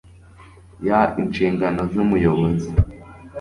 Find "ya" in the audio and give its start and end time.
0.87-0.99